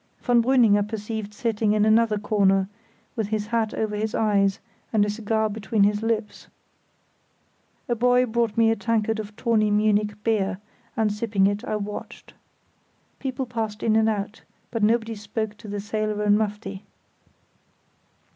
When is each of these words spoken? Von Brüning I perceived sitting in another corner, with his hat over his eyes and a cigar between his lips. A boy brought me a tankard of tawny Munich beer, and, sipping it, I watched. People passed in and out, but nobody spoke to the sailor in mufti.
Von 0.19 0.41
Brüning 0.41 0.79
I 0.79 0.81
perceived 0.81 1.31
sitting 1.31 1.73
in 1.73 1.85
another 1.85 2.17
corner, 2.17 2.67
with 3.15 3.27
his 3.27 3.45
hat 3.45 3.71
over 3.75 3.95
his 3.95 4.15
eyes 4.15 4.59
and 4.91 5.05
a 5.05 5.11
cigar 5.11 5.47
between 5.47 5.83
his 5.83 6.01
lips. 6.01 6.47
A 7.87 7.93
boy 7.93 8.25
brought 8.25 8.57
me 8.57 8.71
a 8.71 8.75
tankard 8.75 9.19
of 9.19 9.35
tawny 9.35 9.69
Munich 9.69 10.15
beer, 10.23 10.57
and, 10.97 11.13
sipping 11.13 11.45
it, 11.45 11.63
I 11.63 11.75
watched. 11.75 12.33
People 13.19 13.45
passed 13.45 13.83
in 13.83 13.95
and 13.95 14.09
out, 14.09 14.41
but 14.71 14.81
nobody 14.81 15.13
spoke 15.13 15.55
to 15.57 15.67
the 15.67 15.79
sailor 15.79 16.23
in 16.23 16.35
mufti. 16.35 16.83